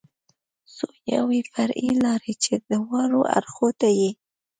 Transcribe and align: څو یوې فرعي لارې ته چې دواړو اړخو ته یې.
څو 0.75 0.87
یوې 1.13 1.39
فرعي 1.51 1.91
لارې 2.03 2.33
ته 2.35 2.39
چې 2.43 2.53
دواړو 2.69 3.19
اړخو 3.37 3.67
ته 3.79 3.89
یې. 3.99 4.11